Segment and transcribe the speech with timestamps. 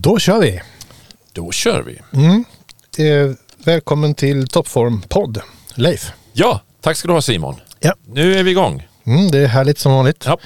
[0.00, 0.60] Då kör vi!
[1.32, 2.00] Då kör vi.
[2.12, 2.44] Mm.
[2.98, 5.40] Eh, välkommen till Toppform-podd.
[5.74, 6.12] Leif.
[6.32, 7.54] Ja, tack ska du ha Simon.
[7.80, 7.94] Ja.
[8.06, 8.86] Nu är vi igång.
[9.06, 10.26] Mm, det är härligt som vanligt.
[10.26, 10.38] Ja.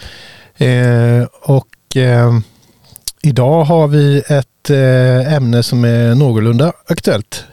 [0.67, 2.39] Eh, och eh,
[3.23, 7.45] idag har vi ett eh, ämne som är någorlunda aktuellt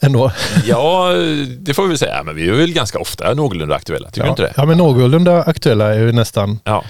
[0.00, 0.32] ändå.
[0.64, 1.12] Ja,
[1.58, 2.22] det får vi väl säga.
[2.22, 4.24] Men vi är väl ganska ofta någorlunda aktuella, tycker ja.
[4.24, 4.52] du inte det?
[4.56, 6.84] Ja, men någorlunda aktuella är ju nästan Ja.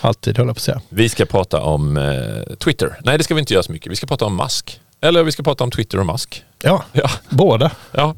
[0.00, 0.80] Alltid, jag på att säga.
[0.88, 2.98] Vi ska prata om eh, Twitter.
[3.04, 3.92] Nej, det ska vi inte göra så mycket.
[3.92, 4.80] Vi ska prata om Musk.
[5.00, 6.44] Eller vi ska prata om Twitter och Musk.
[6.62, 7.10] Ja, Ja.
[7.28, 7.70] båda.
[7.92, 8.14] ja.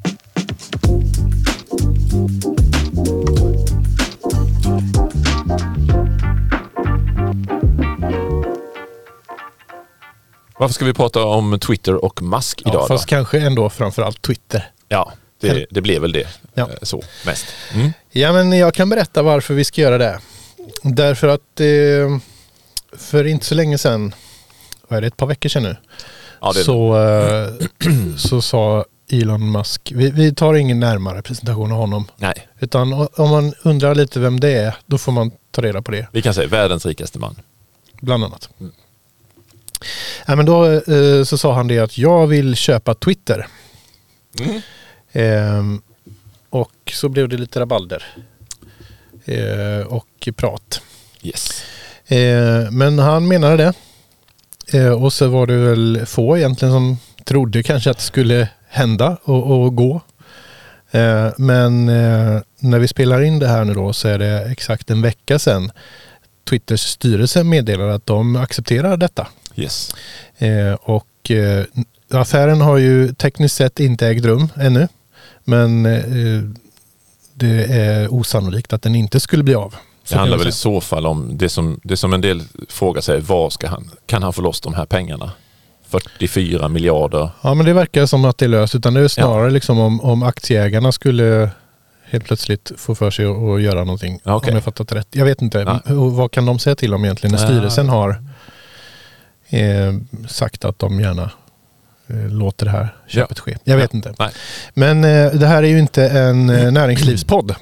[10.59, 12.87] Varför ska vi prata om Twitter och Musk idag Ja, då?
[12.87, 14.71] fast kanske ändå framförallt Twitter.
[14.89, 16.27] Ja, det, det blev väl det.
[16.55, 16.63] Ja.
[16.63, 17.47] eh, Så, mest.
[17.75, 17.93] Mm.
[18.11, 20.21] Ja, men jag kan berätta varför vi ska göra det.
[20.83, 22.19] Därför att eh,
[22.93, 24.15] för inte så länge sedan,
[24.89, 25.77] vad är det, ett par veckor sedan nu,
[26.41, 27.67] Ja, så, eh,
[28.17, 33.31] så sa Elon Musk, vi, vi tar ingen närmare presentation av honom, Nej, utan om
[33.31, 36.35] man undrar lite vem det är, då får man ta reda på det, vi kan
[36.35, 37.37] säga världens rikaste man.
[38.01, 38.49] bland annat.
[40.27, 43.47] Ja, men då eh, så sa han det att jag vill köpa Twitter.
[44.41, 44.61] Mm.
[45.13, 45.83] Ehm,
[46.51, 48.05] och så blev det lite rabalder.
[49.31, 50.83] Eh, och prat.
[51.23, 51.63] Yes.
[52.07, 53.73] Eh, men han menade det.
[54.79, 59.17] Eh, och så var det väl få egentligen som trodde kanske att det skulle hända
[59.25, 60.01] och, och gå.
[60.91, 64.91] Eh, men eh, när vi spelar in det här nu då så är det exakt
[64.91, 65.73] en vecka sedan
[66.49, 69.29] Twitters styrelse meddelade att de accepterar detta.
[69.57, 69.95] Yes.
[70.39, 71.07] Eh, och
[72.11, 74.89] affären har ju tekniskt sett inte ägt rum ännu.
[75.45, 75.87] Men
[77.41, 79.75] det är osannolikt att den inte skulle bli av.
[80.05, 83.01] Så Det handlar väl i så fall om det som, det som en del frågar
[83.01, 85.33] sig, var ska han, kan han få loss de här pengarna?
[85.89, 87.31] 44 miljarder.
[87.43, 88.75] Ja men det verkar som att det är löst.
[88.75, 91.51] Utan det är snarare liksom om, om aktieägarna skulle
[92.05, 94.21] helt plötsligt få för sig att, göra någonting.
[94.25, 94.51] Ja, okej.
[94.51, 95.09] Om jag fattat rätt.
[95.11, 95.81] Jag vet inte.
[95.87, 95.95] Ja.
[95.95, 97.47] Och vad kan de säga till om egentligen när Ja.
[97.49, 98.23] styrelsen har
[99.49, 99.95] eh,
[100.29, 101.31] sagt att de gärna
[102.31, 103.57] låter det här köpet ske.
[103.65, 103.97] Jag vet Ja.
[103.97, 104.15] inte.
[104.19, 104.31] Nej.
[104.75, 107.55] Men eh, det här är ju inte en eh, näringslivspodd.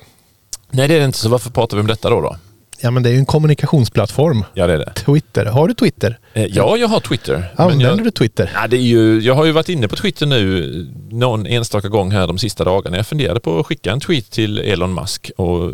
[0.70, 2.20] Nej det är det inte, så varför pratar vi om detta då?
[2.20, 2.36] då?
[2.80, 4.44] Ja men det är ju en kommunikationsplattform.
[4.54, 4.92] Ja det är det.
[4.94, 5.44] Twitter.
[5.46, 6.18] Har du Twitter?
[6.34, 7.32] Eh, Ja, jag har Twitter.
[7.56, 8.50] men Använder jag, du Twitter?
[8.54, 12.10] Ja, det är ju, jag har ju varit inne på Twitter nu någon enstaka gång
[12.10, 12.96] här de sista dagarna.
[12.96, 15.72] Jag funderade på att skicka en tweet till Elon Musk och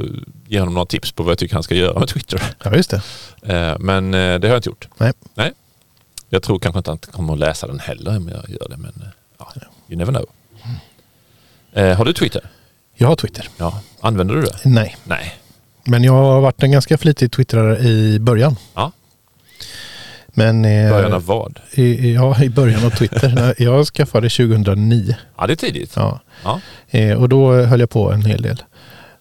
[0.49, 2.43] ge honom några tips på vad jag tycker han ska göra med Twitter.
[2.65, 3.01] Ja just det.
[3.55, 4.89] Eh, Men eh, det har jag inte gjort.
[4.99, 5.13] Nej.
[5.35, 5.53] Nej.
[6.35, 8.77] Jag tror kanske inte att han kommer att läsa den heller om jag gör det.
[8.77, 9.09] Men eh,
[9.39, 9.53] ja,
[9.89, 10.27] you never know.
[11.73, 12.51] Eh, Har du Twitter?
[12.95, 13.49] Jag har Twitter.
[13.57, 13.81] Ja.
[14.01, 14.59] Använder du det?
[14.65, 14.97] Nej.
[15.05, 15.35] Nej.
[15.85, 18.57] Men jag har varit en ganska flitig twittrare i början.
[18.75, 18.93] Ja.
[20.29, 21.61] Men eh, Början av vad?
[21.73, 23.55] i, ja, i början av Twitter.
[23.63, 25.17] Jag skaffade 2009.
[25.39, 25.93] Ja, det är tidigt.
[25.97, 26.21] Ja.
[26.45, 26.61] Ja.
[26.89, 28.63] Eh, och då höll jag på en hel del.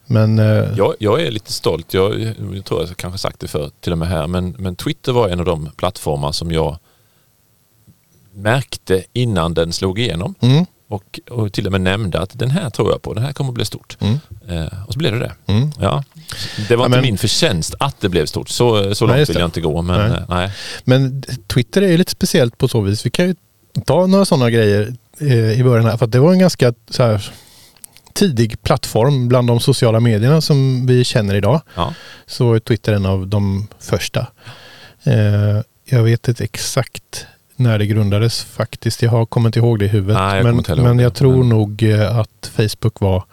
[0.06, 0.46] Men eh,
[0.78, 1.94] Jag, jag är lite stolt.
[1.94, 2.22] Jag,
[2.54, 4.28] jag tror jag kanske sagt det för till och med här.
[4.28, 6.78] Men, men Twitter var en av de plattformar som jag
[8.34, 10.36] märkte innan den slog igenom.
[10.42, 13.14] mm, Och, och till och med nämnde att den här tror jag på.
[13.14, 13.98] Den här kommer att bli stort.
[14.02, 15.32] mm, Eh, och så blev det det.
[15.54, 15.72] mm.
[15.80, 16.04] Ja.
[16.68, 18.50] Det var Ja, inte men- min förtjänst att det blev stort.
[18.50, 19.82] Så, så Nej, långt just vill jag inte gå.
[19.82, 20.10] Men Nej.
[20.12, 20.26] nej.
[20.30, 20.52] nej.
[20.84, 23.06] Men Twitter är lite speciellt på så vis.
[23.06, 23.36] Vi kan ju
[23.86, 25.98] ta några sådana grejer eh, i början här.
[25.98, 27.32] För att det var en ganska så här,
[28.14, 31.62] tidig plattform bland de sociala medierna som vi känner idag.
[31.76, 31.94] Ja.
[32.26, 34.28] Så är Twitter en av de första.
[35.04, 37.26] Eh, jag vet inte exakt
[37.56, 39.02] när det grundades faktiskt.
[39.02, 40.18] Jag har kommit ihåg det i huvudet.
[40.18, 43.24] Nej, jag kommer men inte men jag tror Men- nog eh, att Facebook var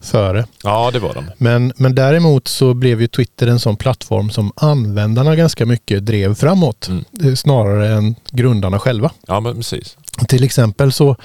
[0.00, 0.46] före.
[0.62, 1.24] ja, det var de.
[1.38, 6.34] Men, men däremot så blev ju Twitter en sån plattform som användarna ganska mycket drev
[6.34, 6.88] framåt.
[6.88, 7.04] Mm.
[7.24, 9.10] eh, Snarare än grundarna själva.
[9.26, 9.96] Ja, men precis.
[10.28, 11.16] Till exempel så,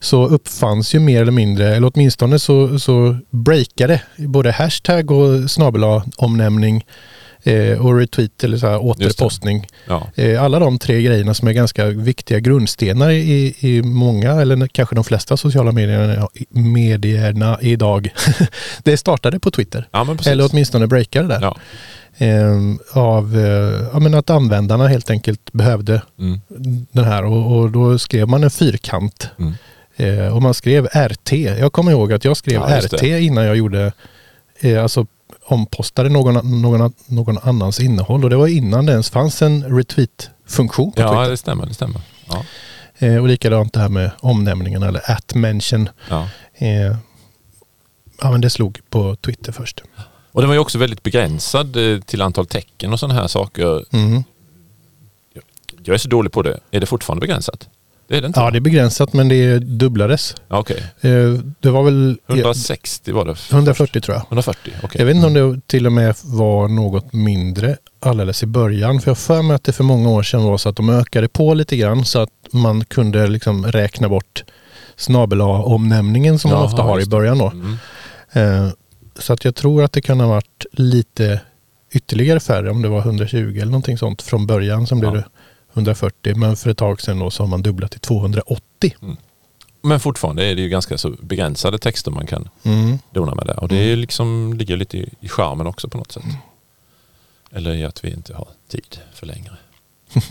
[0.00, 5.84] så uppfanns ju mer eller mindre, eller åtminstone så, så breakade både hashtag och snabel
[6.16, 6.84] omnämning
[7.46, 9.66] eh, och retweet eller så här återpostning.
[9.88, 10.06] Ja.
[10.14, 14.94] Eh, alla de tre grejerna som är ganska viktiga grundstenar i, i många, eller kanske
[14.94, 18.08] de flesta sociala medierna, medierna idag.
[18.82, 19.88] det startade på Twitter.
[19.92, 20.16] ja.
[20.26, 21.40] Eller åtminstone breakade där.
[21.42, 21.56] ja.
[22.18, 22.56] Eh,
[22.92, 23.36] av
[23.92, 26.40] ja, men att användarna helt enkelt behövde Mm.
[26.92, 29.28] den här och, och då skrev man en fyrkant.
[29.38, 29.54] Mm.
[29.96, 31.32] Eh, och man skrev RT.
[31.32, 33.92] Jag kommer ihåg att jag skrev Ja, RT innan jag gjorde,
[34.60, 35.06] eh, alltså
[35.44, 38.24] ompostade någon, någon, någon annans innehåll.
[38.24, 41.30] Och det var innan det ens fanns en retweet-funktion på ja, Twitter.
[41.30, 41.66] det stämmer.
[41.66, 42.00] Det stämmer.
[42.28, 42.44] Ja.
[42.98, 45.88] Eh, och likadant det här med omnämningen eller at mention.
[46.10, 46.28] Ja.
[46.54, 46.96] Eh,
[48.20, 49.82] ja men det slog på Twitter först.
[50.32, 53.84] Och den var ju också väldigt begränsad eh, till antal tecken och sådana här saker.
[53.92, 54.24] Mm.
[55.84, 56.60] Jag är så dålig på det.
[56.70, 57.68] Är det fortfarande begränsat?
[58.08, 58.40] Det är det inte?
[58.40, 60.34] Ja, det är begränsat men det dubblades.
[60.48, 60.82] Ja, Okej.
[61.00, 63.36] Eh, Det var väl 160 var det.
[63.52, 64.24] 140 tror jag.
[64.28, 64.98] 140, okej.
[65.00, 69.00] Jag vet inte om det till och med var något mindre alldeles i början.
[69.00, 70.90] För jag har för mig att det för många år sedan var så att de
[70.90, 74.44] ökade på lite grann så att man kunde liksom räkna bort
[74.96, 77.16] snabel omnämningen som man Jaha, ofta har i just det.
[77.16, 77.50] början då.
[77.50, 77.76] Mm.
[78.32, 78.70] Eh,
[79.18, 81.40] Så att jag tror att det kan ha varit lite
[81.92, 84.86] ytterligare färre om det var 120 eller någonting sånt från början.
[84.86, 85.16] Sen blev Ja.
[85.20, 85.24] det
[85.76, 88.94] 140 men för ett tag sedan då så har man dubblat till 280.
[89.82, 92.98] Men fortfarande är det ju ganska så begränsade texter man kan Mm.
[93.10, 93.60] dona med där.
[93.60, 96.22] Och det är ju liksom, ligger lite i, i charmen också på något sätt.
[97.52, 99.52] Eller i att vi inte har tid för längre.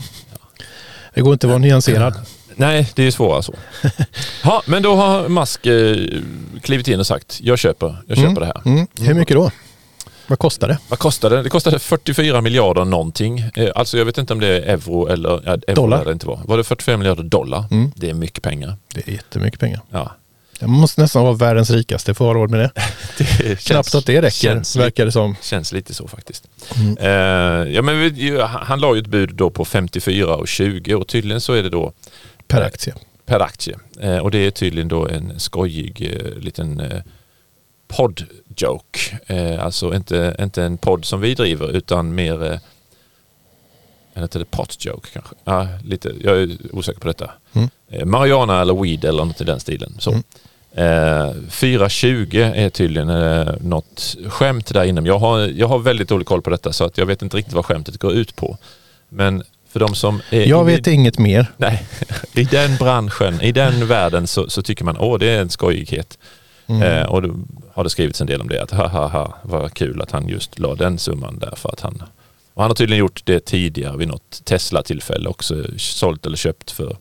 [1.14, 2.14] Det går inte att vara nyanserad.
[2.56, 3.54] Nej, det är svårare så.
[4.44, 5.96] Ja, men då har Musk eh,
[6.62, 8.40] klivit in och sagt jag köper, jag köper Mm.
[8.40, 8.62] det här.
[8.64, 8.86] Mm.
[9.00, 9.50] Hur mycket då?
[10.26, 10.78] Vad kostar det?
[10.88, 11.42] Vad kostade det?
[11.42, 13.38] Det kostade 44 miljarder någonting.
[13.54, 16.04] Eh, Alltså jag vet inte om det är euro eller ja, euro Dollar.
[16.04, 16.40] det inte vara.
[16.44, 17.64] Var det 44 miljarder dollar?
[17.70, 17.92] Mm.
[17.96, 18.76] Det är mycket pengar.
[18.94, 19.80] Det är jättemycket pengar.
[19.90, 20.12] Ja.
[20.60, 22.70] Man måste nästan vara världens rikaste för att ha råd med det.
[23.18, 25.36] Det Knappt att det räcker, känns, verkar det som.
[25.42, 26.44] känns lite så faktiskt.
[26.76, 26.96] Mm.
[26.98, 31.08] Eh, ja, men vi- han la ju ett bud då på 54 och 20 och
[31.08, 31.92] tydligen så är det då
[32.48, 32.94] Per Eh, aktie.
[33.26, 33.76] per aktie.
[34.00, 37.00] Eh, och det är tydligen då en skojig eh, liten eh,
[38.56, 39.16] podd-joke.
[39.26, 42.58] Eh, alltså inte, inte en podd som vi driver utan mer eh,
[44.14, 45.34] eller inte det pot-joke kanske?
[45.44, 47.30] Ja, lite, jag är osäker på detta.
[47.52, 47.68] Mm.
[47.90, 49.94] Eh, Mariana eller weed eller något i den stilen.
[49.98, 50.10] Så.
[50.10, 50.22] Mm.
[50.74, 55.06] Eh, 4.20 är tydligen eh, något skämt där inom.
[55.06, 57.54] Jag har, jag har väldigt dålig koll på detta så att jag vet inte riktigt
[57.54, 58.58] vad skämtet går ut på.
[59.08, 61.46] Men för de som är Jag inne i- vet inget mer.
[61.56, 61.86] Nej,
[62.34, 66.18] i den branschen, i den världen så, så tycker man åh det är en skojighet.
[66.66, 66.82] Mm.
[66.82, 67.34] Eh, och då
[67.72, 68.62] har det skrivits en del om det.
[68.62, 71.80] Att ha ha ha vad kul att han just la den summan där för att
[71.80, 72.02] han
[72.54, 76.96] och han har tydligen gjort det tidigare vid något Tesla-tillfälle också sålt eller köpt för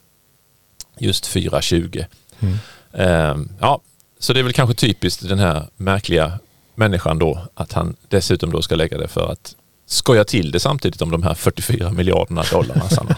[0.98, 2.06] just 420.
[2.40, 2.58] Mm.
[2.94, 3.82] Eh, ja,
[4.20, 6.40] så det är väl kanske typiskt den här märkliga
[6.76, 11.02] människan då att han dessutom då ska lägga det för att skoja till det samtidigt
[11.02, 12.90] om de här 44 miljarderna dollarna.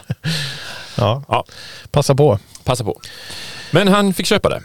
[0.97, 1.23] Ja.
[1.27, 1.45] Ja.
[1.91, 2.39] Passa på.
[2.63, 3.01] Passa på.
[3.71, 4.63] Men han fick köpa det.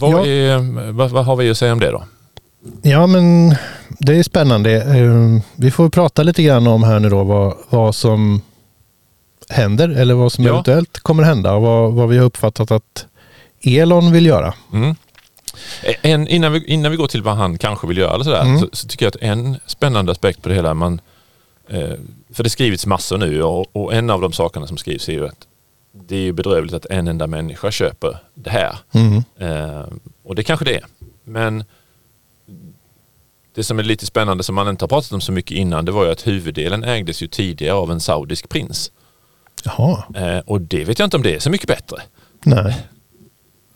[0.00, 2.04] Vad, är, vad, vad har vi att säga om det då?
[2.82, 3.54] Ja, men
[3.98, 4.72] det är spännande.
[4.98, 8.42] Eh, Vi får prata lite grann om här nu då vad, vad som
[9.48, 10.50] händer eller vad som Ja.
[10.50, 13.06] eventuellt kommer hända och vad, vad vi har uppfattat att
[13.62, 14.54] Elon vill göra.
[14.72, 14.94] Mm.
[16.02, 18.58] En, innan, vi, innan vi går till vad han kanske vill göra eller sådär, Mm.
[18.60, 21.00] så, så tycker jag att en spännande aspekt på det hela, man,
[21.68, 21.90] eh,
[22.32, 25.26] för det skrivits massor nu och, och en av de sakerna som skrivs är ju
[25.26, 25.46] att
[25.94, 28.78] det är ju bedrövligt att en enda människa köper det här.
[28.92, 29.22] Mm.
[29.38, 29.84] Eh,
[30.24, 30.84] och det kanske det är.
[31.24, 31.64] Men
[33.54, 35.92] det som är lite spännande som man inte har pratat om så mycket innan det
[35.92, 38.90] var ju att huvuddelen ägdes ju tidigare av en saudisk prins.
[39.64, 41.96] Jaha, Eh, och det vet jag inte om det är så mycket bättre.
[42.44, 42.86] nej.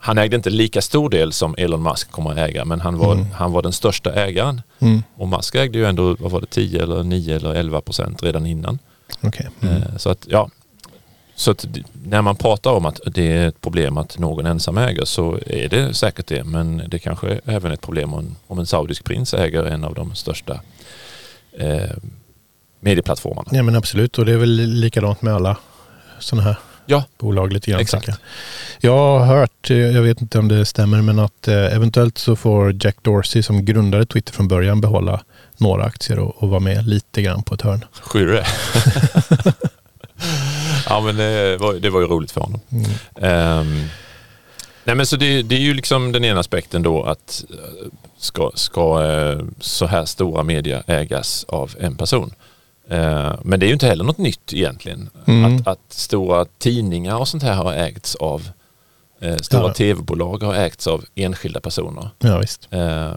[0.00, 3.12] Han ägde inte lika stor del som Elon Musk kommer att äga men han var,
[3.14, 3.26] Mm.
[3.34, 4.62] han var den största ägaren.
[4.78, 5.02] Mm.
[5.16, 8.46] Och Musk ägde ju ändå, vad var det, 10 eller 9 eller 11 procent redan
[8.46, 8.78] innan.
[9.20, 9.48] Okej.
[9.60, 9.74] Mm.
[9.76, 10.50] Eh, Så att ja,
[11.38, 11.54] så
[12.04, 15.68] när man pratar om att det är ett problem att någon ensam äger så är
[15.68, 16.44] det säkert det.
[16.44, 19.94] Men det kanske är även ett problem om, om en saudisk prins äger en av
[19.94, 20.60] de största
[21.52, 21.96] eh,
[22.80, 23.48] medieplattformarna.
[23.52, 25.56] Ja men absolut och det är väl likadant med alla
[26.18, 26.56] sådana här
[26.86, 27.80] Ja, bolag lite grann.
[27.80, 28.08] Exakt.
[28.80, 32.36] Jag har hört, eh, jag vet inte om det stämmer, men att eh, eventuellt så
[32.36, 35.22] får Jack Dorsey som grundade Twitter från början behålla
[35.56, 37.84] några aktier och, och vara med lite grann på ett hörn.
[37.92, 38.46] skyr det?
[40.88, 42.60] ja men det var, det var ju roligt för honom.
[42.70, 42.84] Mm.
[43.20, 43.84] Ehm,
[44.84, 47.86] nej men så det, det är ju liksom den ena aspekten då att eh,
[48.18, 52.34] ska, ska eh, så här stora media ägas av en person.
[52.90, 55.10] Eh, men det är ju inte heller något nytt egentligen.
[55.26, 55.44] Mm.
[55.56, 58.48] Att, att stora tidningar och sånt här har ägts av
[59.20, 59.72] eh, stora Ja.
[59.74, 62.10] tv-bolag har ägts av enskilda personer.
[62.18, 62.68] Ja visst.
[62.70, 63.12] Eh,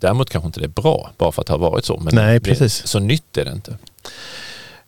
[0.00, 1.96] däremot kanske inte det är bra bara för att det har varit så.
[2.00, 2.86] Men Nej, det, precis.
[2.86, 3.78] så nytt är det inte.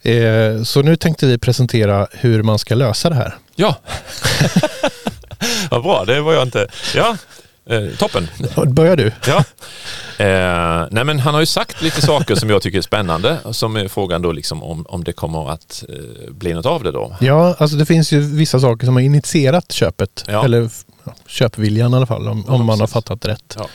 [0.06, 3.34] Eh, så nu tänkte vi presentera hur man ska lösa det här.
[3.54, 3.76] Ja,
[5.70, 6.04] vad bra.
[6.04, 6.68] Det var jag inte.
[6.94, 7.16] Ja,
[7.70, 8.28] eh, toppen.
[8.54, 9.12] Och Börjar du?
[9.26, 9.44] Ja.
[10.24, 13.38] Eh, nej men han har ju sagt lite saker som jag tycker är spännande.
[13.50, 15.84] Som är frågan då liksom om, om det kommer att
[16.28, 17.16] bli något av det då.
[17.20, 20.24] Ja, alltså det finns ju vissa saker som har initierat köpet.
[20.28, 20.44] Ja.
[20.44, 20.70] Eller
[21.26, 23.56] köpviljan i alla fall, om, om man har fattat rätt.
[23.58, 23.68] Ja.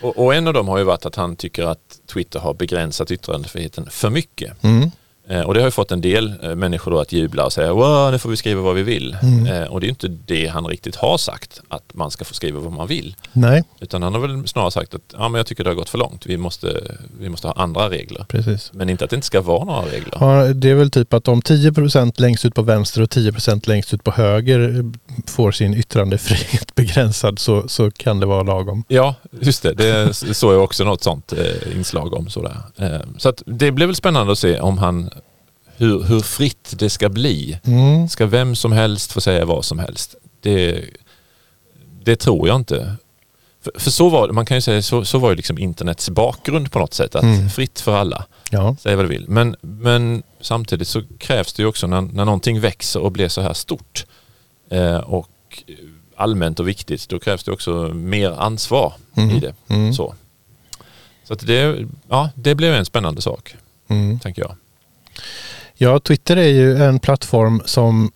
[0.00, 1.78] Och, och en av dem har ju varit att han tycker att
[2.12, 4.64] Twitter har begränsat yttrandefriheten för mycket.
[4.64, 4.90] Mm.
[5.28, 7.72] Eh, och det har ju fått en del eh, människor då att jubla och säga
[7.72, 9.16] wow, nu får vi skriva vad vi vill.
[9.22, 9.46] Mm.
[9.46, 12.60] Eh, och det är inte det han riktigt har sagt, att man ska få skriva
[12.60, 13.16] vad man vill.
[13.32, 15.88] Nej, Utan han har väl snarare sagt att ja, men jag tycker det har gått
[15.88, 16.80] för långt, vi måste,
[17.20, 18.24] vi måste ha andra regler.
[18.28, 18.70] precis.
[18.72, 20.18] Men inte att det inte ska vara några regler.
[20.20, 23.94] Ja, det är väl typ att om 10% längst ut på vänster och 10% längst
[23.94, 24.92] ut på höger
[25.26, 28.84] får sin yttrandefrihet begränsad så, så kan det vara lagom.
[28.88, 29.72] Ja, just det.
[29.72, 31.32] Det såg jag också något sånt
[31.74, 32.28] inslag om.
[32.28, 32.56] Sådär.
[33.18, 35.10] Så att det blir väl spännande att se om han,
[35.76, 37.58] hur, hur fritt det ska bli.
[37.64, 38.08] Mm.
[38.08, 40.14] Ska vem som helst få säga vad som helst?
[40.40, 40.84] Det,
[42.04, 42.94] det tror jag inte.
[43.62, 46.72] För, för så var man kan ju säga, så, så var ju liksom internets bakgrund
[46.72, 47.14] på något sätt.
[47.14, 47.50] Att Mm.
[47.50, 49.24] fritt för alla, Ja, säg vad du vill.
[49.28, 53.40] Men, men samtidigt så krävs det ju också när, när någonting växer och blir så
[53.40, 54.06] här stort
[54.70, 55.30] eh, och
[56.16, 59.36] allmänt och viktigt, då krävs det också mer ansvar Mm.
[59.36, 59.54] i det.
[59.68, 59.92] Mm.
[59.94, 60.14] Så,
[61.24, 63.54] så att det, ja, det blev en spännande sak,
[63.88, 64.18] Mm.
[64.20, 64.56] tänker jag.
[65.76, 68.10] Ja, Twitter är ju en plattform som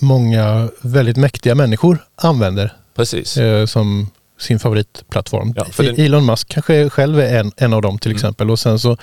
[0.00, 3.36] många väldigt mäktiga människor använder Precis.
[3.36, 5.54] eh, som sin favoritplattform.
[5.56, 8.16] Ja, den- Elon Musk kanske själv är en, en av dem till Mm.
[8.16, 8.50] exempel.
[8.50, 8.96] Och sen så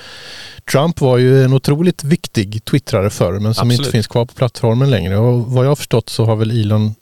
[0.71, 3.79] Trump var ju en otroligt viktig twittrare förr men som Absolut.
[3.79, 5.17] inte finns kvar på plattformen längre.
[5.17, 6.95] Och vad jag har förstått så har väl Elon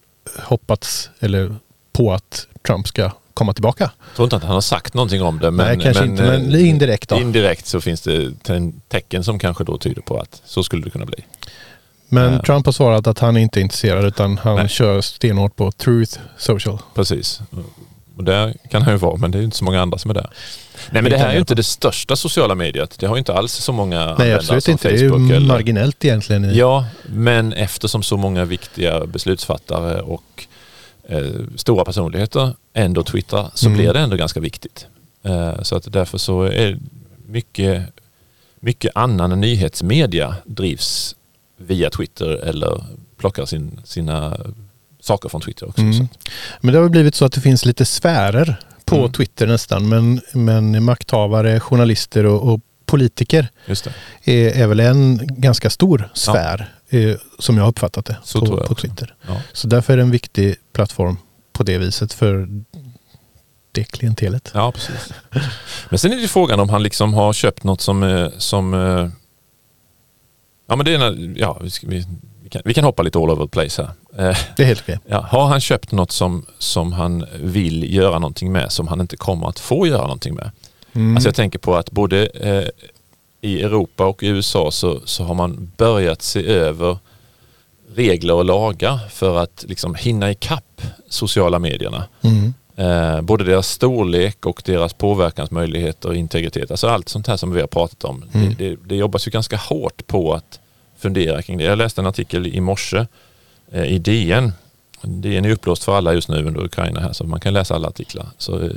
[0.43, 1.55] hoppats eller
[1.93, 3.91] på att Trump ska komma tillbaka.
[4.09, 5.51] Jag tror inte att han har sagt någonting om det.
[5.51, 7.15] Men, Nej, kanske men, inte, men eh, indirekt då.
[7.19, 10.89] Indirekt så finns det te- tecken som kanske då tyder på att så skulle det
[10.89, 11.17] kunna bli.
[12.09, 12.41] Men Ja.
[12.43, 14.69] Trump har svarat att han inte är intresserad utan han Nej.
[14.69, 16.77] kör stenhårt på Truth Social.
[16.95, 17.39] Precis.
[18.17, 20.11] Och där kan han ju vara, men det är ju inte så många andra som
[20.11, 20.29] är där.
[20.89, 22.95] Nej men det här är ju inte det största sociala mediet.
[22.99, 25.09] Det har ju inte alls så många Nej användare absolut som inte, det är ju
[25.09, 25.41] Facebook.
[25.47, 26.55] marginellt egentligen.
[26.55, 30.46] Ja, men eftersom så många viktiga beslutsfattare och
[31.55, 33.77] stora personligheter ändå twittrar så Mm.
[33.77, 34.87] blir det ändå ganska viktigt.
[35.23, 36.77] Eh, så att därför så är
[37.27, 37.83] mycket,
[38.59, 41.15] mycket annan nyhetsmedia drivs
[41.57, 42.83] via Twitter eller
[43.17, 44.37] plockar sin, sina
[44.99, 45.81] saker från Twitter också.
[45.81, 46.07] Mm.
[46.61, 49.11] Men det har blivit så att det finns lite sfärer på Mm.
[49.11, 49.89] Twitter nästan.
[49.89, 53.47] Men, men makthavare, journalister och, och politiker
[54.23, 56.65] är, är väl en ganska stor sfär eh,
[57.39, 58.75] som jag har uppfattat det Så på, på.
[58.75, 59.15] Twitter.
[59.27, 59.41] Ja.
[59.53, 61.17] Så därför är det en viktig plattform
[61.53, 62.47] på det viset för
[63.71, 64.51] det klientelet.
[64.53, 65.13] Ja, precis.
[65.89, 69.09] Men sen är det frågan om han liksom har köpt något som, eh, som eh,
[70.69, 72.05] ja men det är, ja vi, ska, vi,
[72.49, 74.29] kan, vi kan hoppa lite all over the place här.
[74.29, 74.99] Eh, Det är helt okej.
[75.07, 79.17] Ja, har han köpt något som, som han vill göra någonting med som han inte
[79.17, 80.51] kommer att få göra någonting med?
[80.93, 81.15] Mm.
[81.15, 82.67] Alltså jag tänker på att både eh,
[83.41, 86.97] i Europa och i USA så, så har man börjat se över
[87.95, 92.03] regler och lagar för att liksom hinna ikapp sociala medierna.
[92.21, 92.53] Mm.
[92.75, 96.71] Eh, både deras storlek och deras påverkansmöjligheter och integritet.
[96.71, 98.23] Alltså allt sånt här som vi har pratat om.
[98.33, 98.55] Mm.
[98.57, 100.59] Det, det, det jobbas ju ganska hårt på att
[100.97, 101.63] fundera kring det.
[101.63, 103.05] Jag läste en artikel i morse
[103.71, 104.51] eh, i DN.
[105.01, 107.87] DN är upplåst för alla just nu under Ukraina här så man kan läsa alla
[107.87, 108.27] artiklar.
[108.37, 108.69] Så, eh,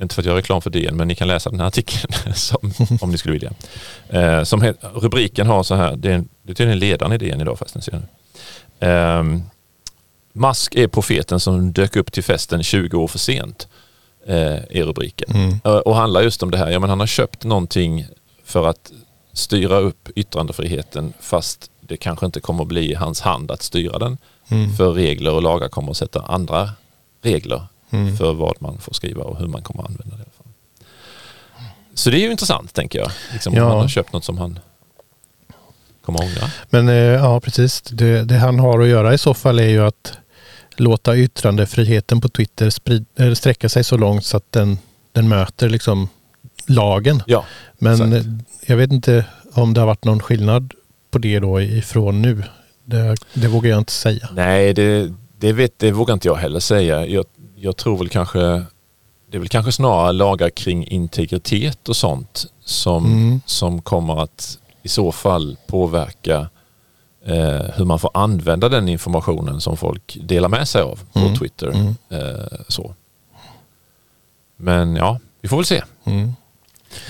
[0.00, 2.72] inte för att göra reklam för DN men ni kan läsa den här artikeln som,
[3.00, 3.52] om ni skulle vilja.
[4.08, 7.40] Eh, som rubriken har så här, det är, en- det är tydligen ledaren i DN
[7.40, 7.82] idag förresten.
[7.82, 8.02] Ser.
[8.80, 9.42] Ehm,
[10.32, 13.68] Musk är profeten som dök upp till festen 20 år för sent.
[14.26, 14.36] Eh,
[14.70, 15.36] är rubriken.
[15.36, 15.58] Mm.
[15.64, 16.70] Eh, Och handlar just om det här.
[16.70, 18.06] Ja, men han har köpt någonting
[18.44, 18.92] för att
[19.32, 24.18] styra upp yttrandefriheten fast det kanske inte kommer att bli hans hand att styra den.
[24.48, 24.72] Mm.
[24.76, 26.70] För regler och lagar kommer att sätta andra
[27.22, 28.16] regler Mm.
[28.16, 30.22] för vad man får skriva och hur man kommer att använda det.
[31.94, 33.10] Så det är ju intressant tänker jag.
[33.32, 33.68] Liksom om Ja.
[33.68, 34.58] han har köpt något som han
[36.04, 36.50] kommer att ångra.
[36.70, 37.82] Men eh, ja, precis.
[37.82, 40.18] Det, det han har att göra i så fall är ju att
[40.76, 44.78] låta yttrandefriheten på Twitter sprid, eller sträcka sig så långt så att den,
[45.12, 46.08] den möter liksom
[46.66, 47.22] lagen.
[47.26, 47.44] Ja,
[47.78, 48.26] Men exakt.
[48.26, 48.32] eh,
[48.66, 50.74] jag vet inte om det har varit någon skillnad
[51.10, 52.42] på det då ifrån nu.
[52.84, 54.28] Det, det vågar jag inte säga.
[54.32, 57.06] Nej, det, det, vet, det vågar inte jag heller säga.
[57.06, 57.24] Jag,
[57.56, 58.38] jag tror väl kanske
[59.30, 63.40] det är väl kanske snarare lagar kring integritet och sånt som, Mm.
[63.46, 66.48] som kommer att i så fall påverka
[67.24, 71.36] eh, hur man får använda den informationen som folk delar med sig av på Mm.
[71.36, 71.66] Twitter.
[71.68, 71.94] Mm.
[72.08, 72.94] Eh, så.
[74.56, 75.82] Men ja, vi får väl se.
[76.04, 76.32] Mm.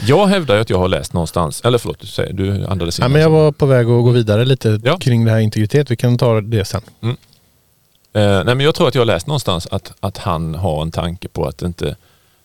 [0.06, 3.02] Jag hävdar ju att jag har läst någonstans, eller förlåt, du, säger, du andades in.
[3.02, 4.96] Ja, men jag var på väg att gå vidare lite Ja.
[4.98, 5.90] kring det här integritet.
[5.90, 6.80] Vi kan ta det sen.
[7.02, 7.10] Eh,
[8.20, 11.28] nej, men jag tror att jag har läst någonstans att, att han har en tanke
[11.28, 11.96] på att inte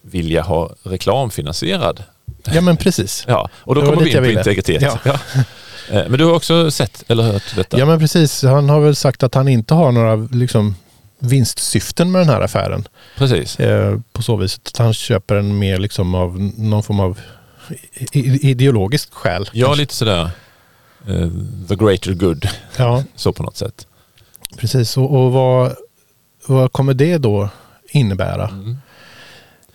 [0.01, 2.03] vilja ha reklamfinansierad.
[2.53, 3.23] Ja men precis.
[3.27, 4.81] Ja, och då kommer vi in på integritet.
[4.81, 4.99] Ja.
[5.03, 5.11] Ja.
[5.91, 7.79] Eh, Men du har också sett eller hört detta?
[7.79, 8.43] Ja men precis.
[8.43, 10.75] Han har väl sagt att han inte har några liksom,
[11.19, 12.87] vinstsyften med den här affären.
[13.17, 13.59] Precis.
[13.59, 17.19] Eh, på så vis att han köper den mer liksom av någon form av
[18.11, 19.49] ideologiskt skäl.
[19.53, 19.81] Ja, kanske.
[19.81, 20.29] lite sådär.
[21.07, 21.29] eh,
[21.67, 22.47] the greater good.
[22.77, 23.87] Ja, Så på något sätt.
[24.57, 24.97] Precis.
[24.97, 25.75] Och, och vad,
[26.45, 27.49] vad kommer det då
[27.91, 28.47] innebära?
[28.47, 28.77] Mm.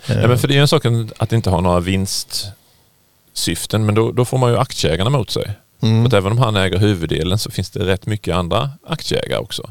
[0.09, 0.83] Eh, Ja, men för det är en sak
[1.19, 5.51] att inte ha några vinstsyften men då, då får man ju aktieägarna mot sig.
[5.83, 6.03] mm.
[6.03, 9.71] För att även om han äger huvuddelen så finns det rätt mycket andra aktieägare också.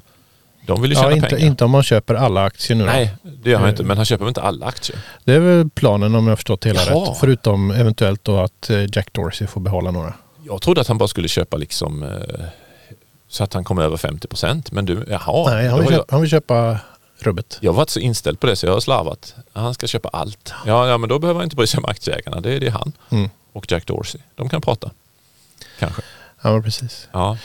[0.67, 1.45] De vill ju tjäna ja, inte, pengar.
[1.47, 2.85] inte om man köper alla aktier nu.
[2.85, 3.69] Nej, det gör han Eh.
[3.71, 3.83] inte.
[3.83, 4.99] Men han köper väl inte alla aktier?
[5.23, 7.11] Det är väl planen om jag har förstått det hela Jaha.
[7.11, 7.17] rätt.
[7.19, 10.13] Förutom eventuellt då att eh, Jack Dorsey får behålla några.
[10.47, 12.09] Jag trodde att han bara skulle köpa liksom eh,
[13.35, 14.71] så att han kom över 50 procent.
[14.71, 15.49] Men du, jaha.
[15.53, 16.79] Nej, han vill, jag, köpa, han vill köpa
[17.19, 17.57] rubbet.
[17.61, 19.35] jag har varit så inställd på det så jag har slavat.
[19.53, 20.53] Han ska köpa allt.
[20.65, 22.41] Ja, ja men då behöver han inte bry sig om aktieägarna.
[22.41, 23.29] Det är det han Mm.
[23.53, 24.21] och Jack Dorsey.
[24.35, 24.91] De kan prata.
[25.79, 26.01] Kanske.
[26.41, 27.07] Ja, precis.
[27.11, 27.37] Ja.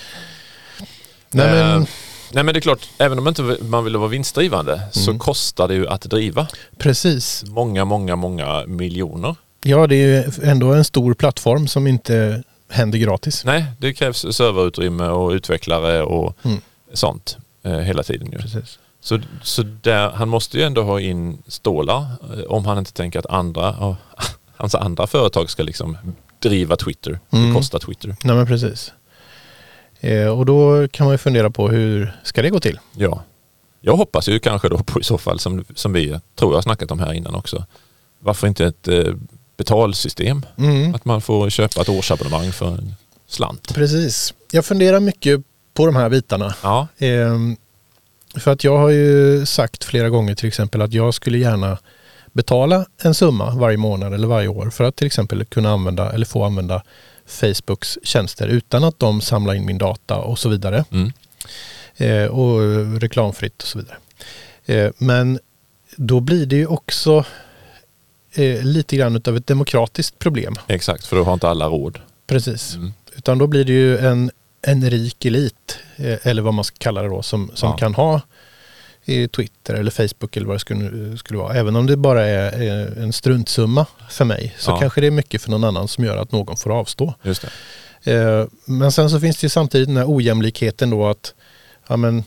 [1.30, 1.88] Nej, men, Eh,
[2.32, 5.18] Nej men det är klart, även om inte man vill vara vinstdrivande så Mm.
[5.18, 6.46] kostar det ju att driva.
[6.78, 7.44] precis.
[7.46, 9.34] Många, många, många miljoner.
[9.64, 13.44] Ja, det är ju ändå en stor plattform som inte händer gratis.
[13.44, 16.60] Nej, det krävs serverutrymme och utvecklare och Mm.
[16.92, 18.32] sånt eh, hela tiden.
[18.32, 18.38] Ju.
[18.38, 18.78] Precis.
[19.00, 22.00] Så, så där, han måste ju ändå ha in stålar
[22.32, 23.96] eh, om han inte tänker att andra, ja,
[24.56, 25.98] hans andra företag ska liksom
[26.38, 27.48] driva Twitter, Mm.
[27.48, 28.16] bekosta Twitter.
[28.24, 28.92] Nej, men precis.
[30.00, 32.78] Eh, och då kan man ju fundera på hur ska det gå till?
[32.96, 33.22] Ja.
[33.80, 36.62] Jag hoppas ju kanske då på i så fall som, som vi tror jag har
[36.62, 37.64] snackat om här innan också.
[38.18, 39.04] Varför inte ett eh,
[39.60, 40.46] betalsystem?
[40.58, 40.94] Mm.
[40.94, 42.94] Att man får köpa ett årsabonnemang för en
[43.26, 43.74] slant.
[43.74, 44.34] Precis.
[44.52, 45.40] Jag funderar mycket
[45.74, 46.54] på de här bitarna.
[46.62, 47.56] Ja, Ehm,
[48.36, 51.78] för att jag har ju sagt flera gånger till exempel att jag skulle gärna
[52.32, 56.26] betala en summa varje månad eller varje år för att till exempel kunna använda eller
[56.26, 56.82] få använda
[57.26, 60.84] Facebooks tjänster utan att de samlar in min data och så vidare.
[60.90, 61.12] mm.
[61.96, 62.60] Eh, och
[63.00, 63.96] reklamfritt och så vidare.
[64.66, 65.38] Eh, men
[65.96, 67.24] då blir det ju också
[68.34, 70.56] eh, lite grann av ett demokratiskt problem.
[70.66, 71.06] exakt.
[71.06, 71.98] För då har inte alla råd.
[72.26, 72.74] Precis.
[72.74, 72.92] Mm.
[73.16, 74.30] Utan då blir det ju en,
[74.62, 77.76] en rik elit, eh, eller vad man ska kalla det då, som, som Ja.
[77.76, 78.20] kan ha
[79.04, 81.54] i Twitter eller Facebook eller vad det skulle, skulle vara.
[81.54, 84.80] Även om det bara är eh, en struntsumma för mig så Ja.
[84.80, 87.14] kanske det är mycket för någon annan som gör att någon får avstå.
[87.22, 87.44] Just
[88.04, 88.12] det.
[88.12, 91.34] Eh, Men sen så finns det ju samtidigt den här ojämlikheten då att
[91.88, 92.24] ja, men,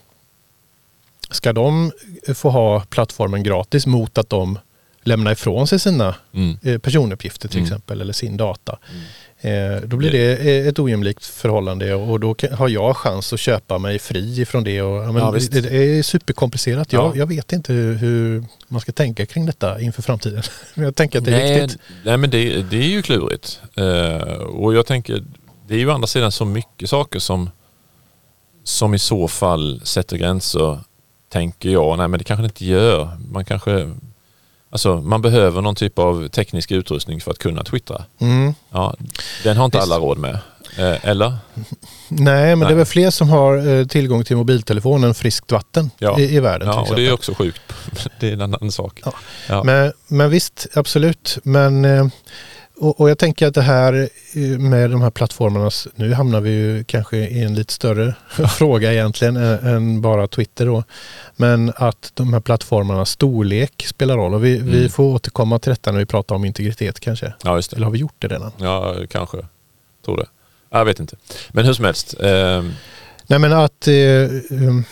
[1.32, 1.92] ska de
[2.36, 4.60] få ha plattformen gratis mot att de
[5.04, 6.58] lämnar ifrån sig sina Mm.
[6.64, 7.68] eh, personuppgifter till Mm.
[7.68, 8.80] exempel eller sin data.
[9.42, 13.78] Eh, Då blir det eh, ett ojämlikt förhållande och då har jag chans att köpa
[13.78, 14.82] mig fri ifrån det.
[14.82, 16.94] Och, ja, det, det är superkomplicerat.
[16.94, 17.12] Jag, Ja.
[17.16, 20.44] jag vet inte hur, hur man ska tänka kring detta inför framtiden.
[20.76, 21.82] Men jag tänker att det är nej, viktigt.
[22.06, 23.60] nej men det, det är ju klurigt.
[23.76, 25.24] Eh, och jag tänker,
[25.68, 27.50] det är ju å andra sidan så mycket saker som,
[28.64, 30.80] som i så fall sätter gränser,
[31.30, 31.98] tänker jag.
[31.98, 33.18] Nej men det kanske det inte gör.
[33.32, 33.92] Man kanske,
[34.74, 38.04] alltså man behöver någon typ av teknisk utrustning för att kunna twittra.
[38.20, 38.54] Mm.
[38.70, 38.96] Ja,
[39.44, 39.92] den har inte Visst.
[39.92, 40.40] alla råd med.
[40.78, 41.34] Eh, eller?
[42.10, 42.76] Nej, men det är Nej.
[42.76, 46.20] väl fler som har eh, tillgång till mobiltelefon än friskt vatten Ja.
[46.20, 46.68] i, i världen.
[46.68, 47.62] Ja, och det är också sjukt.
[48.20, 49.02] Det är en annan sak.
[49.06, 49.14] Ja.
[49.50, 49.64] Ja.
[49.64, 51.38] Men, men visst, absolut.
[51.44, 52.06] Men, eh,
[52.78, 56.50] och, och jag tänker att det här eh, med de här plattformarna, nu hamnar vi
[56.50, 58.16] ju kanske i en lite större
[58.58, 60.84] fråga egentligen än, än bara Twitter då.
[61.36, 64.90] Men att de här plattformarnas storlek spelar roll och vi, vi Mm.
[64.90, 67.34] får återkomma till detta när vi pratar om integritet kanske.
[67.44, 67.76] ja, just det.
[67.76, 68.52] Eller har vi gjort det redan?
[68.58, 69.38] Ja, kanske.
[70.06, 70.26] Tror det.
[70.70, 71.16] Jag vet inte.
[71.52, 72.16] Men hur som helst.
[72.20, 72.64] Eh,
[73.28, 73.94] Nej men att eh,
[74.50, 74.84] um,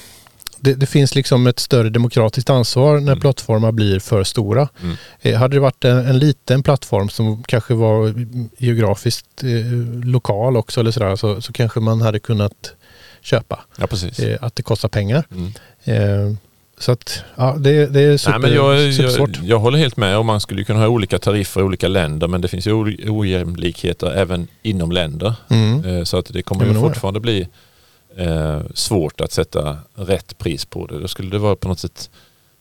[0.62, 3.20] det, det finns liksom ett större demokratiskt ansvar när Mm.
[3.20, 4.68] plattformar blir för stora.
[4.84, 4.96] Mm.
[5.22, 8.14] Eh, hade det varit en, en liten plattform som kanske var
[8.58, 9.50] geografiskt eh,
[10.04, 12.74] lokal också eller sådär så, så kanske man hade kunnat
[13.22, 14.20] köpa ja, precis.
[14.20, 15.24] eh, att det kostar pengar.
[15.32, 15.52] Mm.
[15.84, 16.36] Eh,
[16.80, 19.40] så att ja, det, det är super, Nej, men jag, jag, supersvårt.
[19.44, 22.42] jag håller helt med om man skulle kunna ha olika tariffer i olika länder men
[22.42, 25.34] det finns ju oj- ojämlikheter även inom länder.
[25.50, 25.86] Mm.
[25.86, 27.48] Eh, Så att det kommer Ja, ju fortfarande bli
[28.18, 31.00] eh, svårt att sätta rätt pris på det.
[31.00, 32.10] Då skulle det vara på något sätt,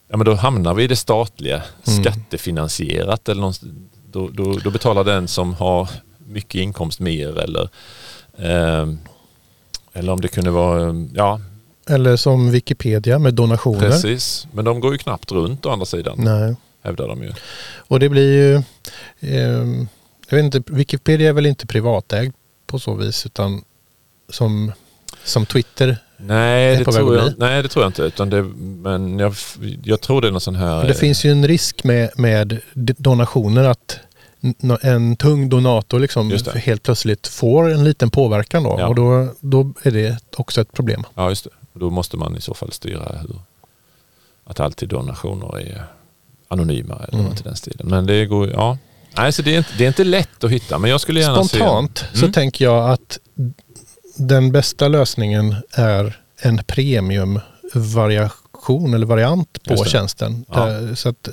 [0.09, 2.03] ja men då hamnar vi i det statliga, Mm.
[2.05, 3.73] skattefinansierat eller någonstans,
[4.13, 7.69] då, då, då betalar den som har mycket inkomst mer eller
[8.39, 8.89] eh,
[9.93, 11.41] eller om det kunde vara, eh, ja
[11.89, 13.81] Eller som Wikipedia med donationer.
[13.81, 14.47] precis.
[14.53, 16.57] Men de går ju knappt runt å andra sidan, Nej.
[16.83, 17.33] hävdar de ju.
[17.79, 18.63] Och det blir ju,
[19.21, 19.89] ehm,
[20.29, 22.33] jag vet inte, Wikipedia är väl inte privatägd
[22.67, 23.65] på så vis utan
[24.29, 24.73] som,
[25.25, 25.97] som Twitter.
[26.17, 28.03] Nej det, tror jag, nej, det tror jag inte.
[28.03, 29.35] Utan det, men jag,
[29.85, 30.87] jag tror det är någon sån här...
[30.89, 33.99] Det finns ju en risk med, med donationer att
[34.83, 38.77] en tung donator liksom helt plötsligt får en liten påverkan då.
[38.79, 38.87] Ja.
[38.89, 41.05] Och då, då är det också ett problem.
[41.15, 41.51] Ja, just det.
[41.73, 43.37] Då måste man i så fall styra hur,
[44.45, 45.85] att alltid donationer är
[46.49, 47.31] anonyma eller Mm.
[47.31, 47.89] något i den stilen.
[47.89, 48.79] Men det går, ja.
[49.17, 51.45] Nej, så det är, inte, det är inte lätt att hitta, men jag skulle gärna
[51.45, 52.05] Spontant se...
[52.19, 52.33] så Mm.
[52.33, 53.19] tänker jag att
[54.21, 60.45] den bästa lösningen är en premiumvariation eller variant på tjänsten.
[60.49, 60.67] Ja.
[60.67, 61.29] Där, så att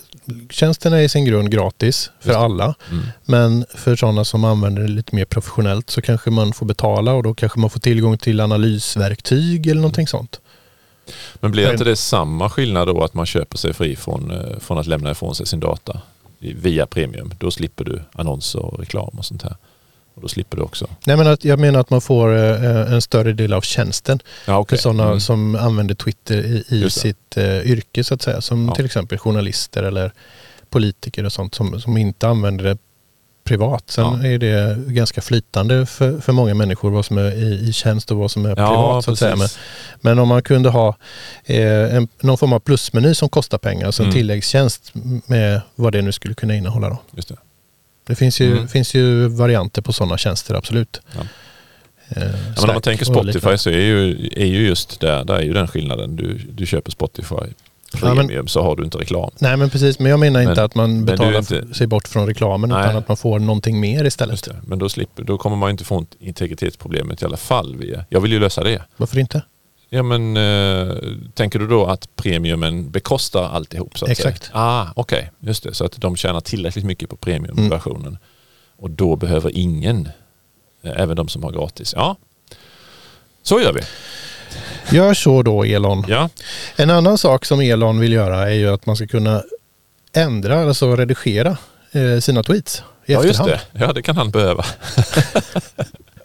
[0.49, 2.75] tjänsten är i sin grund gratis för alla.
[2.91, 3.05] Mm.
[3.25, 7.23] Men för sådana som använder det lite mer professionellt så kanske man får betala och
[7.23, 10.39] då kanske man får tillgång till analysverktyg eller någonting sånt.
[11.39, 14.77] Men blir inte det samma skillnad då att man köper sig fri från, eh, från
[14.77, 16.01] att lämna ifrån sig sin data
[16.39, 17.33] via premium?
[17.39, 19.55] Då slipper du annonser och reklam och sånt här.
[20.17, 20.87] Och då slipper du också...
[21.05, 24.65] Nej, men att, jag menar att man får eh, en större del av tjänsten Ja,
[24.69, 25.19] för sådana Mm.
[25.19, 28.41] som använder Twitter i, i sitt eh, yrke så att säga.
[28.41, 28.75] Som Ja.
[28.75, 30.11] till exempel journalister eller
[30.69, 32.77] politiker och sånt som, som inte använder det
[33.43, 33.83] privat.
[33.87, 34.27] Sen Ja.
[34.27, 38.17] är det ganska flytande för, för många människor vad som är i, i tjänst och
[38.17, 39.05] vad som är privat.
[39.05, 39.35] Så att säga.
[39.35, 39.47] Men,
[40.01, 40.95] men om man kunde ha
[41.45, 44.15] eh, en, någon form av plusmeny som kostar pengar, alltså en Mm.
[44.15, 44.91] tilläggstjänst
[45.27, 46.89] med vad det nu skulle kunna innehålla.
[46.89, 46.97] Då.
[47.15, 47.35] Just det.
[48.07, 48.67] Det finns ju, Mm.
[48.67, 51.01] finns ju varianter på sådana tjänster, absolut.
[51.15, 51.21] Ja.
[52.09, 55.35] Eh, Ja, men om man tänker Spotify så är ju, är ju just där, där
[55.35, 56.15] är ju den skillnaden.
[56.15, 59.31] Du, du köper Spotify Ja, men- premium så har du inte reklam.
[59.39, 62.27] Nej men precis, men jag menar inte Men- att man betalar inte- sig bort från
[62.27, 62.83] reklamen Nej.
[62.83, 64.47] utan att man får någonting mer istället.
[64.67, 67.75] Men då, slipper, då kommer man inte få integritetsproblemet i alla fall.
[67.75, 68.05] Via.
[68.09, 68.81] Jag vill ju lösa det.
[68.97, 69.41] Varför inte?
[69.89, 70.95] Ja men eh,
[71.33, 73.97] tänker du då att premiumen bekostar alltihop?
[73.97, 74.43] Så att Exakt.
[74.43, 74.57] Säga?
[74.57, 75.73] Ah, Okej, just det.
[75.73, 78.17] Så att de tjänar tillräckligt mycket på premiumversionen.
[78.77, 80.09] Och då behöver ingen,
[80.83, 81.93] eh, även de som har gratis.
[81.97, 82.15] Ja,
[83.43, 83.81] så gör vi.
[84.97, 86.05] Gör så då Elon.
[86.07, 86.29] Ja,
[86.75, 89.43] En annan sak som Elon vill göra är ju att man ska kunna
[90.13, 91.57] ändra, alltså redigera
[91.91, 93.61] eh, sina tweets i ja just efterhand.
[93.71, 93.79] det.
[93.85, 94.65] Ja, det kan han behöva.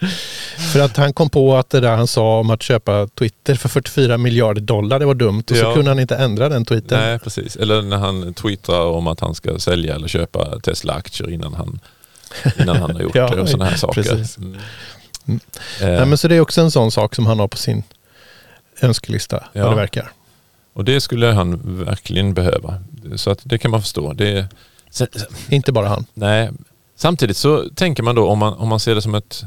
[0.72, 3.68] För att han kom på att det där han sa om att köpa Twitter för
[3.68, 5.42] 44 miljarder dollar, det var dumt.
[5.50, 5.74] Och så Ja.
[5.74, 7.00] kunde han inte ändra den tweeten.
[7.00, 7.56] Nej, precis.
[7.56, 11.80] Eller när han twittrar om att han ska sälja eller köpa Tesla-aktier innan han,
[12.60, 14.02] innan han har gjort Ja, det och sådana här saker.
[14.02, 14.38] precis.
[14.38, 14.58] Mm.
[15.26, 15.40] Mm.
[15.80, 17.82] Eh, Nej, men så det är också en sån sak som han har på sin
[18.80, 19.62] önskelista, Ja.
[19.62, 20.10] vad det verkar.
[20.74, 22.74] Och det skulle han verkligen behöva.
[23.16, 24.12] Så att det kan man förstå.
[24.12, 24.46] Det,
[24.90, 25.08] sen,
[25.48, 26.06] Inte bara han.
[26.14, 26.50] nej.
[26.96, 29.44] Samtidigt så tänker man då om man, om man ser det som ett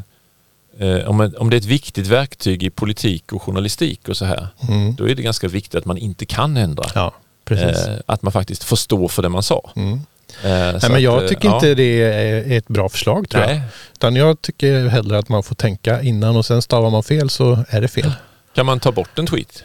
[1.05, 4.47] om, ett, om det är ett viktigt verktyg i politik och journalistik och så här.
[4.69, 4.95] Mm.
[4.95, 6.83] Då är det ganska viktigt att man inte kan ändra.
[6.95, 7.13] Ja.
[7.49, 9.71] Eh, att man faktiskt får stå för det man sa.
[9.75, 9.93] Mm.
[9.93, 9.99] Eh,
[10.43, 11.55] Nej, men att, jag eh, tycker ja.
[11.55, 13.61] inte det är ett bra förslag tror jag.
[13.93, 17.65] Utan jag tycker hellre att man får tänka innan och sen stavar man fel så
[17.69, 18.11] är det fel.
[18.55, 19.63] Kan man ta bort en tweet?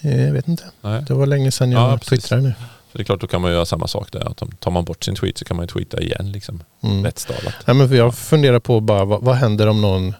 [0.00, 0.64] Eh, Jag vet inte.
[0.80, 1.02] Nej.
[1.08, 2.54] Det var länge sedan jag Ja, twittrade nu.
[2.92, 4.30] Så det är klart, då kan man göra samma sak där.
[4.30, 6.32] Att om- tar man bort sin tweet så kan man ju tweeta igen.
[6.32, 6.62] Liksom.
[6.82, 7.02] Mm.
[7.02, 7.54] Lättstavat.
[7.66, 10.14] Nej, men för jag funderar på bara vad, vad händer om någon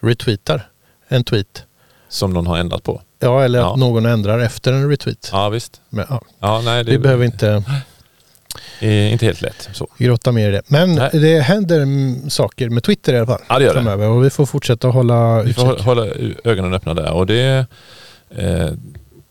[0.00, 0.68] retweetar
[1.08, 1.64] en tweet?
[2.08, 3.02] Som någon har ändrat på.
[3.18, 3.72] Ja, eller Ja.
[3.72, 5.28] att någon ändrar efter en retweet.
[5.32, 5.80] Ja visst.
[5.88, 7.64] Men, ja, Ja, nej, det vi behöver inte
[8.80, 9.68] är inte helt lätt.
[9.72, 9.88] Så.
[9.98, 10.62] grotta mer i det.
[10.66, 11.10] Men Nej.
[11.12, 11.86] det händer
[12.30, 13.40] saker med Twitter i alla fall.
[13.48, 13.82] Ja, det gör det.
[13.82, 14.08] framöver.
[14.08, 15.86] Och vi får fortsätta hålla Vi får utkik.
[15.86, 16.06] hålla
[16.44, 17.12] ögonen öppna där.
[17.12, 17.66] Och det,
[18.36, 18.68] eh,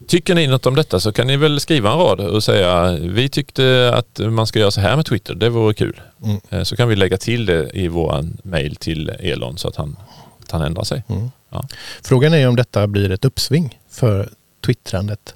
[0.07, 3.29] tycker ni något om detta så kan ni väl skriva en rad och säga vi
[3.29, 5.35] tyckte att man ska göra så här med Twitter.
[5.35, 6.01] Det vore kul.
[6.23, 6.41] Mm.
[6.49, 9.95] Eh, så kan vi lägga till det i våran mail till Elon så att han,
[10.43, 11.03] att han ändrar sig.
[11.07, 11.31] Mm.
[11.49, 11.67] Ja.
[12.01, 14.29] Frågan är om detta blir ett uppsving för
[14.65, 15.35] twittrandet.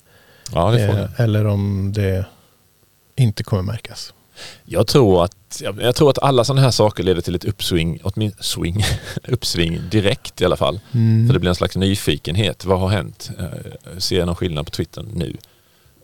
[0.54, 1.24] Ja, det får eh, ni.
[1.24, 2.26] eller om det
[3.16, 4.14] inte kommer märkas.
[4.66, 8.36] Jag tror att, jag, tror att alla sådana här saker leder till ett uppsving, åtmin-
[8.40, 8.84] swing,
[9.28, 10.80] uppsving direkt i alla fall.
[10.92, 11.28] Mm.
[11.28, 12.66] För det blir en slags nyfikenhet.
[12.66, 13.30] Vad har hänt?
[13.40, 15.38] Eh, ser jag någon skillnad på Twitter nu?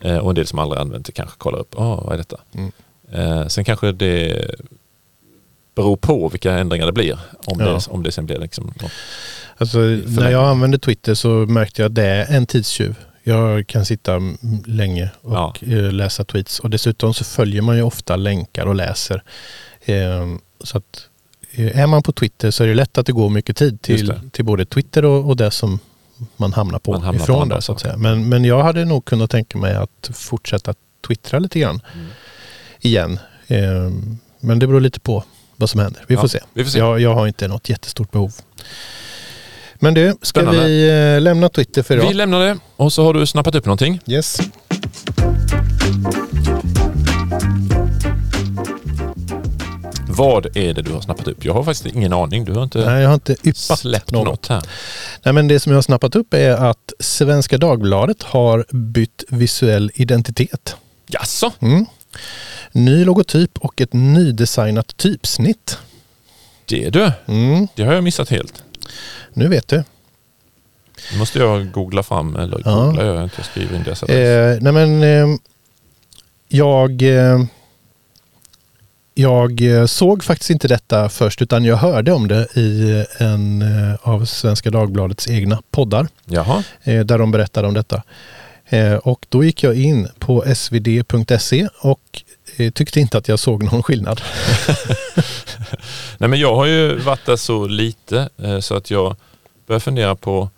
[0.02, 1.76] Eh, och en del som aldrig använt det kanske kollar upp.
[1.76, 2.38] Oh, vad är detta?
[2.54, 2.72] Mm.
[3.12, 4.46] Eh, sen kanske det
[5.76, 7.20] beror på vilka ändringar det blir.
[7.46, 7.66] Om, Ja.
[7.66, 8.74] det, om det sen blir liksom.
[9.58, 12.96] Alltså, när jag använde Twitter så märkte jag att det är en tidstjuv.
[13.24, 14.20] Jag kan sitta
[14.66, 15.54] länge och Ja.
[15.62, 16.60] eh, läsa tweets.
[16.60, 19.24] Och dessutom så följer man ju ofta länkar och läser.
[19.82, 20.28] Eh,
[20.64, 21.08] Så att
[21.52, 24.14] eh, är man på Twitter så är det lätt att det går mycket tid till,
[24.32, 25.80] till både Twitter och, och det som
[26.38, 27.98] man hamnar på Man hamnar på ifrån andra där så att säga.
[27.98, 30.74] Men, men jag hade nog kunnat tänka mig att fortsätta
[31.08, 32.08] twittra lite grann Mm.
[32.82, 33.20] igen.
[33.48, 33.92] Eh,
[34.40, 35.24] Men det beror lite på
[35.56, 36.04] vad som händer.
[36.08, 36.40] Vi Ja, får se.
[36.54, 36.80] Vi får se.
[36.80, 38.34] Jag, jag har inte något jättestort behov.
[39.84, 40.66] Men du, ska Spännande.
[40.68, 42.08] vi eh, lämna Twitter för idag?
[42.08, 44.00] Vi lämnar det och så har du snappat upp någonting.
[44.08, 44.38] Yes.
[50.08, 51.46] Vad är det du har snappat upp?
[51.46, 52.46] Jag har faktiskt ingen aning.
[52.46, 54.26] Du har inte Nej, jag har inte yppat släppt något.
[54.26, 54.48] något.
[54.48, 54.62] här.
[55.24, 59.92] Nej, men det som jag har snappat upp är att Svenska Dagbladet har bytt visuell
[59.96, 60.76] identitet.
[61.08, 61.52] Jaså?
[61.60, 61.86] Mm.
[62.72, 65.78] Ny logotyp och ett nydesignat typsnitt.
[66.66, 67.12] Det du.
[67.26, 67.68] Mm.
[67.76, 68.64] Det har jag missat helt.
[69.34, 69.84] Nu vet du.
[71.12, 72.86] Nu måste jag googla fram, eller Ja.
[72.86, 74.10] googla gör jag inte, skriver in det.
[74.14, 75.38] Eh, nej men eh,
[76.48, 77.02] jag...
[77.02, 77.44] Eh,
[79.14, 83.96] jag eh, såg faktiskt inte detta först utan jag hörde om det i en eh,
[84.02, 88.04] av Svenska Dagbladets egna poddar Jaha, eh, där de berättade om detta.
[89.04, 92.24] Och då gick jag in på svd.se och
[92.74, 94.22] tyckte inte att jag såg någon skillnad.
[96.18, 99.16] Nej, men jag har ju varit där så lite eh, så att jag
[99.68, 100.50] börjar fundera på,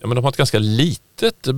[0.00, 1.54] ja men de har ett ganska litet, eh,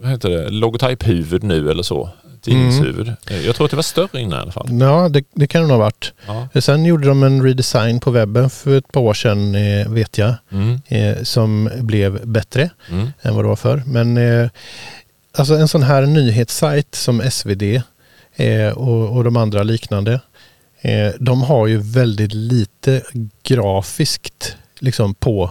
[0.00, 2.10] vad heter det, logotyphuvud nu eller så,
[2.42, 3.12] tidningshuvud.
[3.30, 4.68] Eh, Jag tror att det var större innan i alla fall.
[4.80, 6.12] Ja, det, det kan det nog ha varit.
[6.26, 6.48] Ja.
[6.52, 10.18] Eh, Sen gjorde de en redesign på webben för ett par år sedan eh, vet
[10.18, 10.34] jag.
[10.52, 13.82] Mm, eh, som blev bättre mm, än vad det var förr.
[13.86, 14.48] Men eh,
[15.36, 17.82] alltså en sån här nyhetssajt som SvD eh,
[18.72, 20.20] och, och de andra liknande.
[20.80, 23.02] Eh, de har ju väldigt lite
[23.42, 25.50] grafiskt liksom på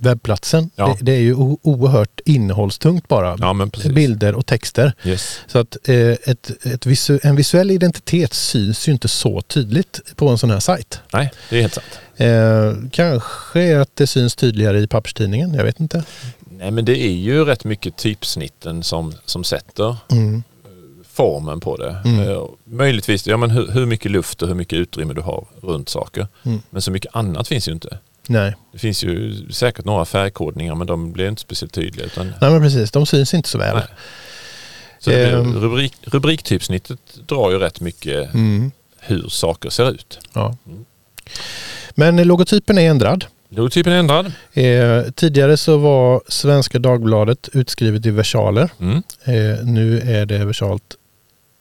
[0.00, 0.70] webbplatsen.
[0.76, 0.96] Ja.
[0.98, 3.36] Det, det är ju oerhört innehållstungt bara.
[3.40, 3.68] ja.
[3.90, 4.92] Bilder och texter.
[5.04, 5.40] Yes.
[5.46, 10.28] Så att eh, ett, ett visu, en visuell identitet syns ju inte så tydligt på
[10.28, 11.00] en sån här sajt.
[11.12, 12.00] Nej, det är helt sant.
[12.16, 16.04] Eh, kanske att det syns tydligare i papperstidningen, jag vet inte.
[16.50, 20.42] Nej men det är ju rätt mycket typsnitten som, som sätter Mm.
[21.12, 21.96] Formen på det.
[22.04, 22.28] Mm.
[22.28, 25.88] Eh, möjligtvis ja, men hur, hur mycket luft och hur mycket utrymme du har runt
[25.88, 26.26] saker.
[26.42, 26.60] Mm.
[26.70, 27.98] Men så mycket annat finns ju inte.
[28.28, 28.54] Nej.
[28.72, 32.06] Det finns ju säkert några färgkodningar men de blir inte speciellt tydliga.
[32.06, 33.74] Utan, Nej men precis, de syns inte så väl.
[33.76, 33.84] Nej.
[34.98, 38.70] så blir, rubrik, rubriktypsnittet drar ju rätt mycket Mm.
[39.00, 40.18] hur saker ser ut.
[40.32, 40.56] Ja.
[40.66, 40.84] Mm.
[41.94, 43.24] Men logotypen är ändrad.
[43.48, 44.32] Logotypen är ändrad.
[44.52, 48.70] Eh, tidigare så var Svenska Dagbladet utskrivet i versaler.
[48.80, 49.02] Mm.
[49.24, 50.96] Eh, nu är det versalt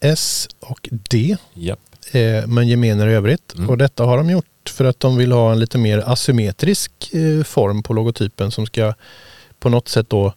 [0.01, 1.75] S och D, Ja.
[2.11, 3.53] eh, men gemener i övrigt.
[3.57, 3.69] Mm.
[3.69, 7.43] Och detta har de gjort för att de vill ha en lite mer asymmetrisk eh,
[7.43, 8.93] form på logotypen som ska
[9.59, 10.33] på något sätt då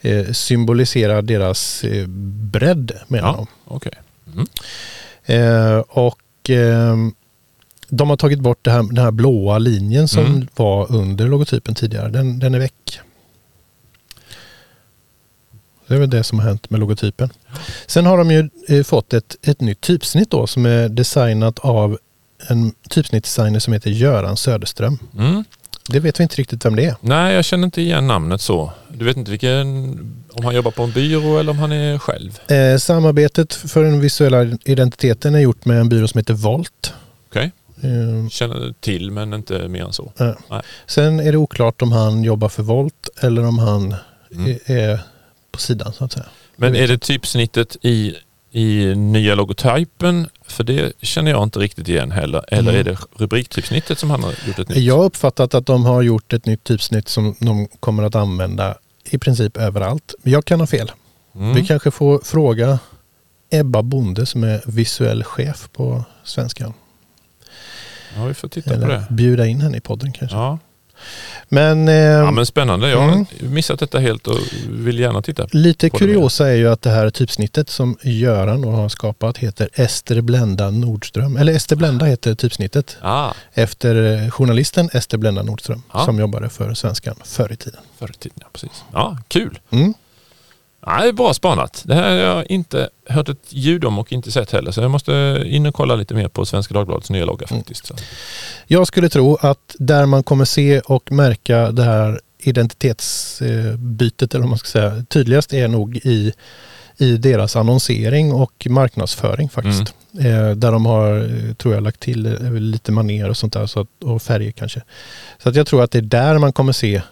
[0.00, 2.06] eh, symbolisera deras eh,
[2.52, 3.34] bredd menar Ja.
[3.36, 3.46] de.
[3.74, 3.92] Okej.
[4.34, 5.82] Mm.
[5.88, 6.96] Och eh,
[7.88, 10.48] de har tagit bort här, den här blåa linjen som Mm.
[10.56, 12.08] var under logotypen tidigare.
[12.08, 13.00] Den, den är väck.
[15.86, 17.30] Det är väl det som har hänt med logotypen.
[17.86, 21.98] Sen har de ju eh, fått ett, ett nytt typsnitt då som är designat av
[22.48, 24.98] en typsnittdesigner som heter Göran Söderström.
[25.18, 25.44] Mm.
[25.88, 26.96] Det vet vi inte riktigt vem det är.
[27.00, 28.72] Nej, jag känner inte igen namnet så.
[28.88, 29.88] Du vet inte vilken,
[30.32, 32.38] om han jobbar på en byrå eller om han är själv?
[32.50, 36.92] Eh, samarbetet för den visuella identiteten är gjort med en byrå som heter Volt.
[37.30, 37.52] Okej.
[37.82, 40.12] Eh, Känner till men inte mer än så.
[40.16, 40.34] Nej.
[40.86, 43.94] Sen är det oklart om han jobbar för Volt eller om han
[44.34, 44.58] Mm.
[44.66, 45.00] är
[45.54, 46.26] på sidan så att säga.
[46.56, 48.14] Men är det typsnittet i,
[48.50, 50.28] i nya logotypen?
[50.46, 52.44] För det känner jag inte riktigt igen heller.
[52.48, 52.80] Eller Mm.
[52.80, 54.78] är det rubriktypsnittet som han har gjort ett nytt?
[54.78, 58.74] Jag har uppfattat att de har gjort ett nytt typsnitt som de kommer att använda
[59.04, 60.14] i princip överallt.
[60.22, 60.92] Men Jag kan ha fel.
[61.34, 61.54] Mm.
[61.54, 62.78] Vi kanske får fråga
[63.50, 66.72] Ebba Bonde som är visuell chef på Svenskan.
[68.16, 69.06] Ja, vi får titta på Eller det.
[69.10, 70.36] bjuda in henne i podden kanske.
[70.36, 70.58] Ja.
[71.48, 72.88] Men, eh, ja, men spännande.
[72.90, 73.26] Jag har Mm.
[73.40, 74.38] missat detta helt och
[74.68, 75.46] vill gärna titta.
[75.52, 80.70] lite kuriosa är ju att det här typsnittet som Göran har skapat heter Ester Blenda
[80.70, 81.36] Nordström.
[81.36, 82.96] Eller Ester Blenda heter typsnittet.
[83.00, 86.04] Ah, efter eh, journalisten Ester Blenda Nordström Ja.
[86.04, 87.80] som jobbade för Svenskan förr i tiden.
[87.98, 88.38] förr i tiden.
[88.40, 88.84] Ja, precis.
[88.92, 89.58] Ja, kul.
[89.70, 89.94] Mm.
[90.86, 91.82] Är bra spanat.
[91.86, 94.70] Det här har jag inte hört ett ljud om och inte sett heller.
[94.70, 97.60] Så jag måste in och kolla lite mer på Svenska Dagbladets nya logga Mm.
[97.62, 97.86] faktiskt.
[97.86, 97.94] Så.
[98.66, 104.48] Jag skulle tro att där man kommer se och märka det här identitetsbytet eller vad
[104.48, 106.32] man ska säga tydligast är nog i,
[106.98, 109.94] i deras annonsering och marknadsföring faktiskt.
[110.18, 112.22] Eh, där de har, tror jag, lagt till
[112.60, 114.82] lite maner och sånt där så att, och färger kanske.
[115.42, 117.02] Så att jag tror att det är där man kommer se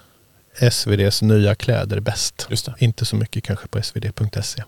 [0.60, 2.48] SVDs nya kläder bäst.
[2.78, 4.62] Inte så mycket kanske på svd.se.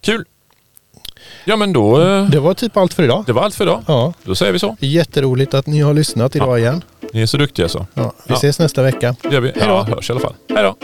[0.00, 0.24] Kul!
[1.44, 3.24] Ja men då, eh, Det var typ allt för idag.
[3.26, 3.84] det var allt för idag.
[3.86, 4.76] Ja, Då säger vi så.
[4.80, 6.58] jätteroligt att ni har lyssnat idag Ja.
[6.58, 6.84] igen.
[7.12, 7.86] Ni är så duktiga så.
[7.94, 8.34] Ja, vi Ja.
[8.34, 9.16] ses nästa vecka.
[9.22, 9.48] Det gör vi.
[9.48, 9.74] Hej då.
[9.74, 10.34] Ja, hörs i alla fall.
[10.48, 10.76] Hej då!